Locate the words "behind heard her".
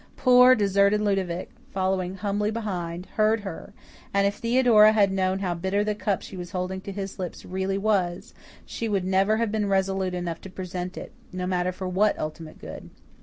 2.49-3.71